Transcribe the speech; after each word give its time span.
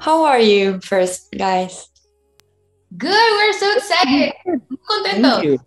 How 0.00 0.24
are 0.24 0.38
you 0.38 0.80
first, 0.80 1.32
guys? 1.36 1.88
Good, 2.96 3.10
we're 3.10 3.52
so 3.52 3.76
excited. 3.76 4.32
Contento. 4.88 5.58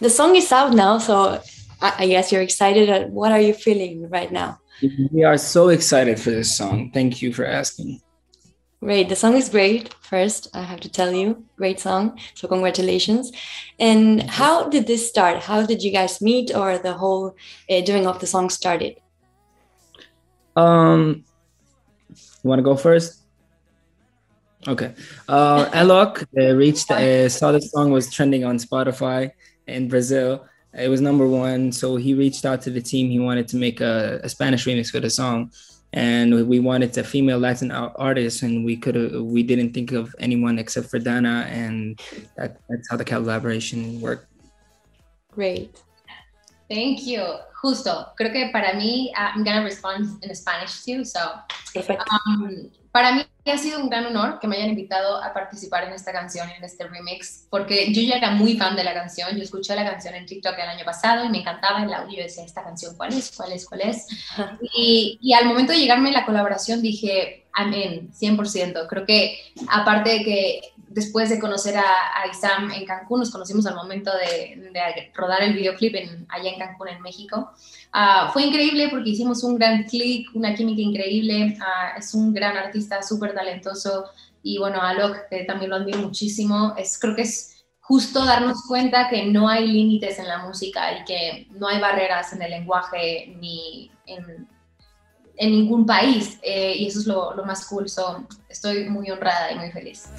The 0.00 0.10
song 0.10 0.36
is 0.36 0.52
out 0.52 0.74
now, 0.74 0.98
so 0.98 1.40
I 1.80 2.06
guess 2.06 2.30
you're 2.32 2.42
excited. 2.42 3.10
What 3.12 3.32
are 3.32 3.40
you 3.40 3.54
feeling 3.54 4.10
right 4.10 4.30
now? 4.30 4.60
We 5.10 5.24
are 5.24 5.38
so 5.38 5.68
excited 5.70 6.20
for 6.20 6.30
this 6.30 6.54
song. 6.54 6.90
Thank 6.92 7.22
you 7.22 7.32
for 7.32 7.46
asking. 7.46 8.00
Great. 8.80 9.08
The 9.08 9.16
song 9.16 9.34
is 9.34 9.48
great. 9.48 9.92
First, 10.02 10.48
I 10.54 10.62
have 10.62 10.78
to 10.80 10.88
tell 10.88 11.12
you, 11.12 11.44
great 11.56 11.80
song. 11.80 12.16
So 12.34 12.46
congratulations. 12.46 13.32
And 13.80 14.22
how 14.22 14.68
did 14.68 14.86
this 14.86 15.08
start? 15.08 15.42
How 15.42 15.66
did 15.66 15.82
you 15.82 15.90
guys 15.90 16.22
meet, 16.22 16.54
or 16.54 16.78
the 16.78 16.92
whole 16.92 17.34
uh, 17.68 17.80
doing 17.80 18.06
of 18.06 18.20
the 18.20 18.26
song 18.26 18.50
started? 18.50 19.00
Um, 20.54 21.24
you 22.08 22.48
want 22.48 22.60
to 22.60 22.62
go 22.62 22.76
first? 22.76 23.22
Okay. 24.68 24.94
Uh, 25.28 25.66
Alok 25.70 26.24
uh, 26.38 26.54
reached, 26.54 26.90
uh, 26.92 27.28
saw 27.28 27.50
the 27.50 27.60
song 27.60 27.90
was 27.90 28.12
trending 28.12 28.44
on 28.44 28.58
Spotify 28.58 29.32
in 29.66 29.88
Brazil. 29.88 30.46
It 30.72 30.88
was 30.88 31.00
number 31.00 31.26
one. 31.26 31.72
So 31.72 31.96
he 31.96 32.14
reached 32.14 32.44
out 32.44 32.62
to 32.62 32.70
the 32.70 32.80
team. 32.80 33.10
He 33.10 33.18
wanted 33.18 33.48
to 33.48 33.56
make 33.56 33.80
a, 33.80 34.20
a 34.22 34.28
Spanish 34.28 34.66
remix 34.66 34.90
for 34.90 35.00
the 35.00 35.10
song. 35.10 35.50
And 35.92 36.46
we 36.48 36.60
wanted 36.60 36.96
a 36.98 37.04
female 37.04 37.38
Latin 37.38 37.70
artist, 37.70 38.42
and 38.42 38.64
we 38.64 38.76
could 38.76 38.96
we 39.22 39.42
didn't 39.42 39.72
think 39.72 39.92
of 39.92 40.14
anyone 40.18 40.58
except 40.58 40.90
for 40.90 41.00
Danna, 41.00 41.46
and 41.46 41.98
that, 42.36 42.58
that's 42.68 42.90
how 42.90 42.96
the 42.96 43.04
collaboration 43.04 44.00
worked. 44.00 44.26
Great. 45.32 45.82
Thank 46.68 47.00
you. 47.06 47.22
Justo, 47.60 48.12
creo 48.14 48.30
que 48.32 48.50
para 48.52 48.74
mí, 48.74 49.10
uh, 49.16 49.36
I'm 49.36 49.44
gonna 49.44 49.64
respond 49.64 50.22
in 50.22 50.34
Spanish 50.36 50.84
too. 50.84 51.04
So, 51.04 51.18
um, 51.74 52.70
para 52.92 53.12
mí 53.12 53.22
ha 53.46 53.58
sido 53.58 53.80
un 53.80 53.88
gran 53.88 54.06
honor 54.06 54.38
que 54.38 54.46
me 54.46 54.56
hayan 54.56 54.70
invitado 54.70 55.22
a 55.22 55.32
participar 55.32 55.84
en 55.84 55.92
esta 55.92 56.12
canción, 56.12 56.48
en 56.50 56.62
este 56.62 56.86
remix, 56.86 57.46
porque 57.50 57.92
yo 57.92 58.02
ya 58.02 58.16
era 58.16 58.30
muy 58.30 58.56
fan 58.56 58.76
de 58.76 58.84
la 58.84 58.94
canción. 58.94 59.36
Yo 59.36 59.42
escuché 59.42 59.74
la 59.74 59.84
canción 59.84 60.14
en 60.14 60.26
TikTok 60.26 60.54
el 60.54 60.68
año 60.68 60.84
pasado 60.84 61.24
y 61.24 61.30
me 61.30 61.40
encantaba 61.40 61.82
el 61.82 61.92
audio. 61.92 62.22
Decía, 62.22 62.44
¿esta 62.44 62.62
canción 62.62 62.96
cuál 62.96 63.12
es? 63.12 63.32
¿Cuál 63.36 63.52
es? 63.52 63.66
¿Cuál 63.66 63.80
es? 63.80 64.06
Y, 64.74 65.18
y 65.20 65.32
al 65.32 65.46
momento 65.46 65.72
de 65.72 65.78
llegarme 65.78 66.12
la 66.12 66.26
colaboración 66.26 66.82
dije, 66.82 67.46
amén, 67.52 68.10
100%. 68.12 68.86
Creo 68.88 69.04
que 69.04 69.38
aparte 69.68 70.10
de 70.10 70.24
que 70.24 70.60
después 70.98 71.30
de 71.30 71.38
conocer 71.38 71.76
a, 71.76 71.82
a, 71.82 72.26
Isam 72.30 72.70
en 72.72 72.84
Cancún, 72.84 73.20
nos 73.20 73.30
conocimos 73.30 73.66
al 73.66 73.74
momento 73.74 74.10
de, 74.12 74.70
de 74.72 75.12
rodar 75.14 75.42
el 75.42 75.54
videoclip 75.54 75.94
en, 75.94 76.26
allá 76.28 76.50
en 76.50 76.58
Cancún, 76.58 76.88
en 76.88 77.00
México. 77.00 77.52
Uh, 77.94 78.30
fue 78.32 78.42
increíble 78.44 78.88
porque 78.90 79.10
hicimos 79.10 79.42
un 79.44 79.56
gran 79.56 79.84
click, 79.84 80.28
una 80.34 80.54
química 80.54 80.82
increíble. 80.82 81.56
Uh, 81.58 81.98
es 81.98 82.14
un 82.14 82.34
gran 82.34 82.56
artista, 82.56 83.02
súper 83.02 83.34
talentoso. 83.34 84.04
Y 84.42 84.58
bueno, 84.58 84.80
Alok, 84.80 85.28
que 85.30 85.44
también 85.44 85.70
lo 85.70 85.76
admiro 85.76 85.98
muchísimo. 85.98 86.74
Es, 86.76 86.98
creo 86.98 87.14
que 87.14 87.22
es 87.22 87.64
justo 87.80 88.24
darnos 88.24 88.64
cuenta 88.66 89.08
que 89.08 89.24
no 89.26 89.48
hay 89.48 89.66
límites 89.66 90.18
en 90.18 90.28
la 90.28 90.38
música 90.38 90.98
y 90.98 91.04
que 91.04 91.46
no 91.52 91.68
hay 91.68 91.80
barreras 91.80 92.32
en 92.32 92.42
el 92.42 92.50
lenguaje 92.50 93.34
ni 93.40 93.90
en, 94.06 94.48
en 95.36 95.50
ningún 95.50 95.86
país. 95.86 96.38
Eh, 96.42 96.74
y 96.76 96.86
eso 96.86 97.00
es 97.00 97.06
lo, 97.06 97.34
lo 97.34 97.44
más 97.44 97.66
cool. 97.66 97.88
So, 97.88 98.26
estoy 98.48 98.90
muy 98.90 99.10
honrada 99.10 99.52
y 99.52 99.54
muy 99.56 99.70
feliz. 99.70 100.10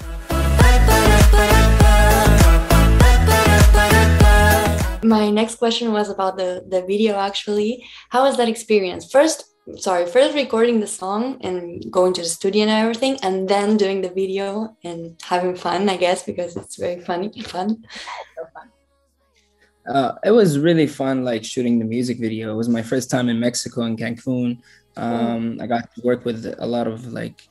My 5.09 5.31
next 5.31 5.55
question 5.55 5.91
was 5.91 6.07
about 6.11 6.37
the, 6.37 6.63
the 6.67 6.81
video 6.83 7.15
actually. 7.15 7.83
How 8.09 8.25
was 8.25 8.37
that 8.37 8.47
experience? 8.47 9.11
First, 9.11 9.45
sorry, 9.77 10.05
first 10.05 10.35
recording 10.35 10.79
the 10.79 10.85
song 11.01 11.39
and 11.41 11.83
going 11.91 12.13
to 12.13 12.21
the 12.21 12.27
studio 12.27 12.61
and 12.61 12.71
everything, 12.71 13.17
and 13.23 13.49
then 13.49 13.75
doing 13.75 14.01
the 14.01 14.11
video 14.11 14.77
and 14.83 15.19
having 15.23 15.55
fun, 15.55 15.89
I 15.89 15.97
guess, 15.97 16.21
because 16.21 16.55
it's 16.55 16.75
very 16.75 17.01
funny, 17.01 17.31
fun. 17.41 17.83
So 18.35 18.43
fun. 18.53 18.67
Uh, 19.95 20.13
it 20.23 20.31
was 20.31 20.59
really 20.59 20.85
fun, 20.85 21.25
like 21.25 21.43
shooting 21.43 21.79
the 21.79 21.85
music 21.85 22.19
video. 22.19 22.51
It 22.53 22.57
was 22.57 22.69
my 22.69 22.83
first 22.83 23.09
time 23.09 23.29
in 23.29 23.39
Mexico 23.39 23.81
in 23.85 23.97
Cancun. 23.97 24.59
Um, 24.95 25.57
I 25.59 25.65
got 25.65 25.89
to 25.95 26.01
work 26.03 26.23
with 26.23 26.45
a 26.59 26.67
lot 26.67 26.85
of 26.85 27.11
like 27.11 27.41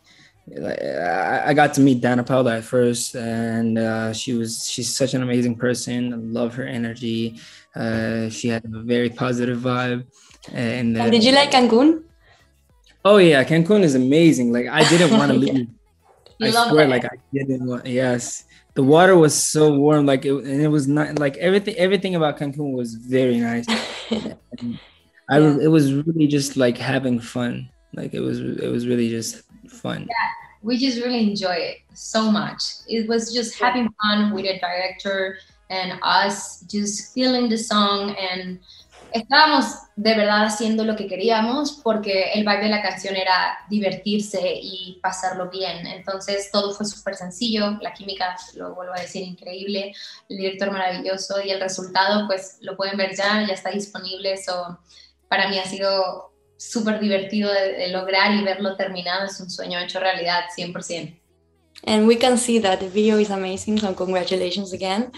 I 0.56 1.52
got 1.54 1.74
to 1.74 1.80
meet 1.80 2.02
Danna 2.02 2.24
Paola 2.26 2.58
at 2.58 2.64
first, 2.64 3.14
and 3.14 3.78
uh, 3.78 4.12
she 4.12 4.32
was 4.34 4.68
she's 4.68 4.94
such 4.94 5.14
an 5.14 5.22
amazing 5.22 5.56
person. 5.56 6.12
I 6.12 6.16
love 6.16 6.54
her 6.54 6.64
energy. 6.66 7.38
Uh, 7.74 8.28
she 8.28 8.48
had 8.48 8.64
a 8.64 8.82
very 8.82 9.10
positive 9.10 9.58
vibe. 9.58 10.04
And, 10.52 10.96
and 10.96 11.12
did 11.12 11.24
you 11.24 11.32
like 11.32 11.50
Cancun? 11.50 12.02
Oh 13.04 13.18
yeah, 13.18 13.44
Cancun 13.44 13.82
is 13.82 13.94
amazing. 13.94 14.52
Like 14.52 14.66
I 14.68 14.88
didn't 14.88 15.16
want 15.18 15.32
to 15.32 15.38
leave. 15.44 15.68
You 16.38 16.46
I 16.48 16.50
swear, 16.68 16.84
it. 16.84 16.88
like 16.90 17.04
I 17.04 17.16
didn't 17.32 17.66
want. 17.66 17.86
Yes, 17.86 18.44
the 18.74 18.82
water 18.82 19.16
was 19.16 19.34
so 19.34 19.74
warm. 19.74 20.06
Like 20.06 20.24
it, 20.24 20.32
and 20.32 20.62
it 20.62 20.68
was 20.68 20.86
not 20.88 21.18
like 21.18 21.36
everything. 21.36 21.74
Everything 21.76 22.14
about 22.14 22.38
Cancun 22.38 22.72
was 22.72 22.94
very 22.94 23.38
nice. 23.38 23.66
I 25.30 25.38
Yeah. 25.38 25.58
it 25.60 25.68
was 25.68 25.92
really 25.92 26.26
just 26.26 26.56
like 26.56 26.78
having 26.78 27.20
fun. 27.20 27.68
Like 27.94 28.14
it 28.14 28.20
was 28.20 28.40
it 28.40 28.70
was 28.70 28.86
really 28.86 29.08
just 29.10 29.42
fun. 29.68 30.08
we 30.62 30.76
just 30.76 30.98
really 30.98 31.22
enjoy 31.30 31.54
it 31.54 31.78
so 31.94 32.30
much. 32.30 32.62
It 32.88 33.08
was 33.08 33.32
just 33.32 33.58
having 33.60 33.88
fun 34.02 34.32
with 34.32 34.44
the 34.44 34.58
director 34.58 35.38
and 35.70 35.98
us 36.02 36.60
just 36.62 37.14
feeling 37.14 37.48
the 37.48 37.58
song 37.58 38.16
and 38.18 38.58
estábamos 39.14 39.88
de 39.96 40.14
verdad 40.14 40.44
haciendo 40.44 40.84
lo 40.84 40.94
que 40.94 41.06
queríamos 41.06 41.80
porque 41.82 42.32
el 42.34 42.44
vibe 42.44 42.64
de 42.64 42.68
la 42.68 42.82
canción 42.82 43.16
era 43.16 43.58
divertirse 43.70 44.40
y 44.60 44.98
pasarlo 45.02 45.48
bien. 45.50 45.86
Entonces 45.86 46.50
todo 46.50 46.74
fue 46.74 46.86
súper 46.86 47.14
sencillo, 47.14 47.78
la 47.80 47.94
química, 47.94 48.36
lo 48.54 48.74
vuelvo 48.74 48.94
a 48.94 49.00
decir, 49.00 49.22
increíble, 49.22 49.94
el 50.28 50.36
director 50.36 50.70
maravilloso 50.70 51.40
y 51.42 51.50
el 51.50 51.60
resultado 51.60 52.26
pues 52.26 52.58
lo 52.60 52.76
pueden 52.76 52.96
ver 52.96 53.14
ya, 53.16 53.46
ya 53.46 53.54
está 53.54 53.70
disponible. 53.70 54.36
So, 54.36 54.78
para 55.28 55.48
mí 55.48 55.58
ha 55.58 55.64
sido 55.64 56.32
súper 56.58 57.00
divertido 57.00 57.50
de, 57.50 57.72
de, 57.72 57.88
lograr 57.88 58.34
y 58.34 58.44
verlo 58.44 58.76
terminado. 58.76 59.24
Es 59.24 59.40
un 59.40 59.48
sueño 59.48 59.78
hecho 59.80 60.00
realidad, 60.00 60.44
100%. 60.56 61.18
And 61.84 62.06
we 62.06 62.16
can 62.16 62.36
see 62.36 62.58
that 62.58 62.80
the 62.80 62.88
video 62.88 63.18
is 63.18 63.30
amazing, 63.30 63.78
so 63.78 63.94
congratulations 63.94 64.72
again. 64.72 65.12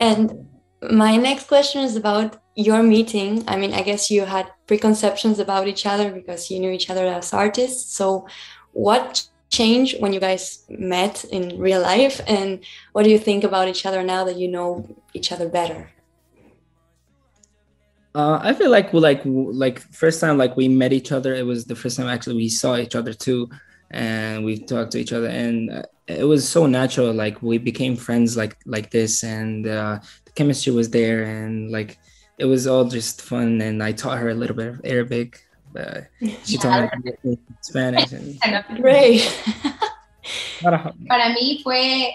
And 0.00 0.48
my 0.90 1.16
next 1.16 1.46
question 1.46 1.82
is 1.82 1.96
about 1.96 2.38
your 2.56 2.82
meeting. 2.82 3.44
I 3.46 3.56
mean, 3.56 3.72
I 3.72 3.82
guess 3.82 4.10
you 4.10 4.24
had 4.24 4.50
preconceptions 4.66 5.38
about 5.38 5.68
each 5.68 5.86
other 5.86 6.10
because 6.10 6.50
you 6.50 6.58
knew 6.58 6.70
each 6.70 6.90
other 6.90 7.06
as 7.06 7.32
artists. 7.32 7.94
So, 7.94 8.26
what 8.72 9.28
changed 9.48 10.00
when 10.00 10.12
you 10.12 10.18
guys 10.18 10.64
met 10.68 11.24
in 11.24 11.58
real 11.58 11.80
life? 11.80 12.20
And 12.26 12.64
what 12.92 13.04
do 13.04 13.10
you 13.10 13.18
think 13.18 13.44
about 13.44 13.68
each 13.68 13.86
other 13.86 14.02
now 14.02 14.24
that 14.24 14.36
you 14.36 14.48
know 14.48 14.88
each 15.14 15.30
other 15.30 15.48
better? 15.48 15.90
Uh, 18.14 18.38
I 18.42 18.52
feel 18.52 18.70
like 18.70 18.92
we 18.92 19.00
like 19.00 19.22
like 19.24 19.80
first 19.92 20.20
time 20.20 20.36
like 20.36 20.56
we 20.56 20.68
met 20.68 20.92
each 20.92 21.12
other. 21.12 21.34
It 21.34 21.46
was 21.46 21.64
the 21.64 21.76
first 21.76 21.96
time 21.96 22.08
actually 22.08 22.36
we 22.36 22.48
saw 22.48 22.76
each 22.76 22.94
other 22.94 23.14
too, 23.14 23.48
and 23.90 24.44
we 24.44 24.58
talked 24.58 24.92
to 24.92 24.98
each 24.98 25.12
other, 25.12 25.28
and 25.28 25.70
uh, 25.70 25.82
it 26.06 26.24
was 26.24 26.46
so 26.46 26.66
natural. 26.66 27.12
Like 27.12 27.40
we 27.42 27.56
became 27.56 27.96
friends 27.96 28.36
like 28.36 28.56
like 28.66 28.90
this, 28.90 29.24
and 29.24 29.66
uh, 29.66 29.98
the 30.26 30.32
chemistry 30.32 30.72
was 30.72 30.90
there, 30.90 31.24
and 31.24 31.70
like 31.70 31.98
it 32.38 32.44
was 32.44 32.66
all 32.66 32.84
just 32.84 33.22
fun. 33.22 33.60
And 33.62 33.82
I 33.82 33.92
taught 33.92 34.18
her 34.18 34.28
a 34.28 34.34
little 34.34 34.56
bit 34.56 34.68
of 34.68 34.80
Arabic, 34.84 35.40
but 35.72 36.08
she 36.44 36.58
taught 36.58 36.92
me 37.24 37.38
Spanish. 37.62 38.12
And 38.12 38.64
Great. 38.82 39.22
Para 40.62 40.94
mí 41.34 41.60
fue 41.62 42.12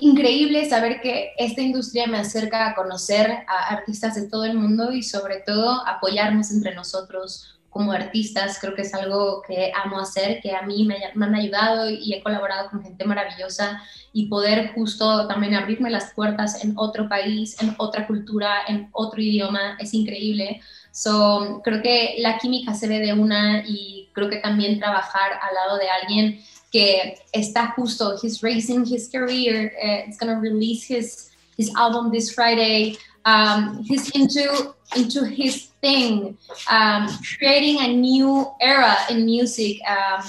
increíble 0.00 0.68
saber 0.68 1.00
que 1.00 1.32
esta 1.38 1.60
industria 1.60 2.06
me 2.06 2.18
acerca 2.18 2.68
a 2.68 2.74
conocer 2.74 3.44
a 3.46 3.68
artistas 3.68 4.14
de 4.14 4.28
todo 4.28 4.44
el 4.44 4.56
mundo 4.56 4.92
y 4.92 5.02
sobre 5.02 5.40
todo 5.40 5.86
apoyarnos 5.86 6.50
entre 6.50 6.74
nosotros 6.74 7.60
como 7.70 7.92
artistas. 7.92 8.58
Creo 8.60 8.74
que 8.74 8.82
es 8.82 8.92
algo 8.94 9.42
que 9.46 9.72
amo 9.84 10.00
hacer, 10.00 10.40
que 10.40 10.54
a 10.54 10.62
mí 10.62 10.84
me, 10.84 10.98
me, 11.14 11.26
han 11.26 11.34
ayudado 11.34 11.88
y 11.88 12.12
he 12.12 12.22
colaborado 12.22 12.68
con 12.70 12.82
gente 12.82 13.04
maravillosa 13.04 13.80
y 14.12 14.26
poder 14.26 14.72
justo 14.74 15.26
también 15.28 15.54
abrirme 15.54 15.88
las 15.88 16.12
puertas 16.12 16.64
en 16.64 16.74
otro 16.76 17.08
país, 17.08 17.60
en 17.62 17.74
otra 17.78 18.06
cultura, 18.06 18.64
en 18.66 18.88
otro 18.92 19.22
idioma, 19.22 19.76
es 19.78 19.94
increíble. 19.94 20.60
So, 20.92 21.60
creo 21.62 21.80
que 21.82 22.16
la 22.18 22.38
química 22.38 22.74
se 22.74 22.88
ve 22.88 22.98
de 22.98 23.12
una 23.12 23.62
y 23.66 24.08
creo 24.12 24.28
que 24.28 24.38
también 24.38 24.80
trabajar 24.80 25.32
al 25.40 25.54
lado 25.54 25.78
de 25.78 25.88
alguien 25.88 26.40
que 26.72 27.16
está 27.34 27.74
justo, 27.74 28.16
he's 28.20 28.42
raising 28.42 28.84
his 28.84 29.08
career, 29.08 29.72
uh, 29.82 30.06
it's 30.06 30.16
gonna 30.18 30.38
release 30.38 30.84
his 30.84 31.30
his 31.56 31.74
album 31.76 32.10
this 32.10 32.32
Friday. 32.32 32.96
Um, 33.26 33.82
he's 33.82 34.10
into 34.10 34.74
into 34.96 35.24
his 35.24 35.66
thing, 35.82 36.36
um, 36.70 37.08
creating 37.38 37.80
a 37.80 37.88
new 37.88 38.46
era 38.60 38.96
in 39.10 39.26
music, 39.26 39.78
um, 39.86 40.24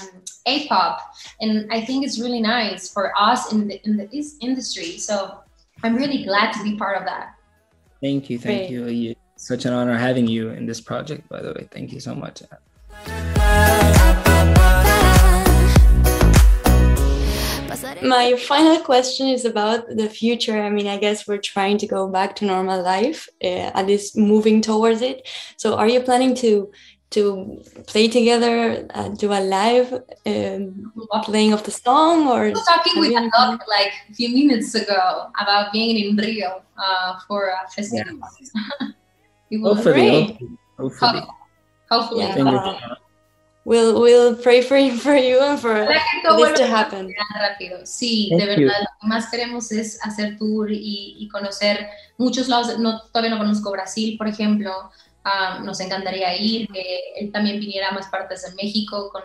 A-pop, 0.45 0.99
and 1.39 1.71
I 1.71 1.81
think 1.81 2.05
it's 2.05 2.19
really 2.19 2.41
nice 2.41 2.91
for 2.91 3.13
us 3.17 3.53
in 3.53 3.67
the 3.67 3.81
in 3.85 3.97
the, 3.97 4.07
this 4.07 4.37
industry. 4.41 4.97
So 4.97 5.39
I'm 5.83 5.95
really 5.95 6.23
glad 6.23 6.51
to 6.53 6.63
be 6.63 6.75
part 6.75 6.97
of 6.97 7.05
that. 7.05 7.35
Thank 8.01 8.29
you, 8.29 8.37
thank 8.37 8.67
Great. 8.67 8.71
you. 8.71 8.87
You 8.87 9.15
such 9.37 9.65
an 9.65 9.73
honor 9.73 9.97
having 9.97 10.27
you 10.27 10.49
in 10.49 10.65
this 10.65 10.81
project, 10.81 11.27
by 11.29 11.41
the 11.41 11.53
way. 11.53 11.67
Thank 11.71 11.93
you 11.93 11.99
so 11.99 12.13
much. 12.13 12.43
My 18.11 18.35
final 18.35 18.77
question 18.81 19.27
is 19.27 19.45
about 19.45 19.79
the 20.01 20.09
future. 20.09 20.57
I 20.61 20.69
mean, 20.69 20.87
I 20.95 20.97
guess 20.97 21.25
we're 21.27 21.45
trying 21.55 21.77
to 21.77 21.87
go 21.87 22.09
back 22.09 22.35
to 22.37 22.45
normal 22.45 22.83
life, 22.83 23.29
uh, 23.41 23.79
at 23.79 23.87
least 23.87 24.17
moving 24.17 24.59
towards 24.59 25.01
it. 25.01 25.17
So, 25.55 25.75
are 25.79 25.87
you 25.87 26.01
planning 26.01 26.35
to 26.43 26.53
to 27.15 27.21
play 27.91 28.07
together, 28.17 28.87
uh, 28.97 29.09
do 29.23 29.27
a 29.39 29.41
live 29.57 29.87
um, 30.25 30.91
playing 31.27 31.51
of 31.53 31.61
the 31.63 31.71
song, 31.71 32.27
or 32.33 32.41
I 32.45 32.49
was 32.49 32.65
talking 32.73 32.99
with 33.01 33.11
Alok 33.11 33.59
like 33.77 33.93
a 34.09 34.13
few 34.13 34.29
minutes 34.39 34.75
ago 34.75 35.03
about 35.43 35.71
being 35.71 35.95
in 36.03 36.17
Rio 36.17 36.63
uh, 36.85 37.19
for 37.27 37.39
a 37.59 37.61
festival. 37.75 38.19
Yeah. 39.51 39.59
hopefully, 39.67 40.39
hopefully, 40.77 41.23
hopefully. 41.89 42.25
Yeah. 42.25 42.95
We'll, 43.63 44.01
we'll 44.01 44.35
pray 44.35 44.63
for 44.63 44.75
you, 44.75 44.97
for 44.97 45.15
you 45.15 45.39
and 45.39 45.59
for 45.59 45.85
this 45.85 46.59
to 46.59 46.65
happen. 46.65 47.13
Rápido. 47.39 47.85
Sí, 47.85 48.29
Thank 48.29 48.41
de 48.41 48.47
verdad, 48.47 48.57
you. 48.57 48.65
lo 48.67 48.99
que 49.01 49.07
más 49.07 49.29
queremos 49.29 49.71
es 49.71 49.99
hacer 50.03 50.37
tour 50.37 50.71
y, 50.71 51.15
y 51.19 51.29
conocer 51.29 51.87
muchos 52.17 52.47
lados. 52.47 52.79
No, 52.79 53.01
todavía 53.13 53.29
no 53.29 53.37
conozco 53.37 53.71
Brasil, 53.71 54.17
por 54.17 54.27
ejemplo. 54.27 54.71
Um, 55.23 55.63
nos 55.63 55.79
encantaría 55.79 56.35
ir, 56.35 56.67
que 56.69 56.99
él 57.15 57.31
también 57.31 57.59
viniera 57.59 57.89
a 57.89 57.91
más 57.91 58.07
partes 58.07 58.41
de 58.41 58.55
México, 58.55 59.11
con, 59.11 59.21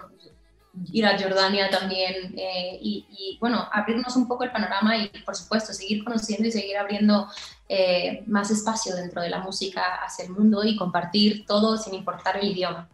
ir 0.93 1.07
a 1.07 1.19
Jordania 1.19 1.71
también 1.71 2.35
eh, 2.37 2.79
y, 2.81 3.07
y, 3.11 3.39
bueno, 3.41 3.67
abrirnos 3.73 4.17
un 4.17 4.29
poco 4.29 4.45
el 4.45 4.53
panorama 4.53 4.97
y 4.97 5.09
por 5.25 5.35
supuesto 5.35 5.73
seguir 5.73 6.05
conociendo 6.05 6.49
y 6.49 6.53
seguir 6.53 6.77
abriendo 6.77 7.29
eh, 7.69 8.23
más 8.27 8.51
espacio 8.51 8.95
dentro 8.95 9.23
de 9.23 9.31
la 9.31 9.39
música 9.39 9.83
hacia 10.05 10.25
el 10.25 10.33
mundo 10.33 10.65
y 10.65 10.77
compartir 10.77 11.47
todo 11.47 11.77
sin 11.77 11.95
importar 11.95 12.37
el 12.37 12.51
idioma. 12.51 12.89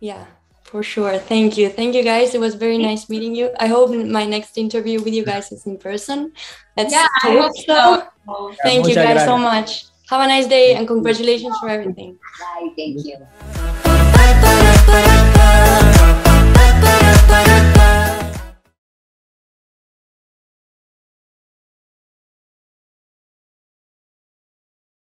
Yeah. 0.00 0.28
For 0.66 0.82
sure. 0.82 1.16
Thank 1.18 1.56
you. 1.56 1.68
Thank 1.68 1.94
you, 1.94 2.02
guys. 2.02 2.34
It 2.34 2.40
was 2.40 2.54
very 2.54 2.76
nice 2.76 3.08
meeting 3.08 3.34
you. 3.34 3.50
I 3.60 3.68
hope 3.68 3.90
my 3.90 4.26
next 4.26 4.58
interview 4.58 5.00
with 5.00 5.14
you 5.14 5.24
guys 5.24 5.52
is 5.52 5.64
in 5.64 5.78
person. 5.78 6.32
Let's 6.76 6.92
yeah, 6.92 7.06
I 7.22 7.32
hope 7.32 7.56
so. 7.56 8.02
so. 8.26 8.54
Thank 8.62 8.88
you 8.88 8.94
guys 8.94 9.24
so 9.24 9.38
much. 9.38 9.86
Have 10.10 10.20
a 10.20 10.26
nice 10.26 10.46
day 10.46 10.74
and 10.74 10.86
congratulations 10.86 11.56
for 11.60 11.68
everything. 11.68 12.18
Bye. 12.38 12.70
Thank 12.76 13.04
you. 13.06 13.16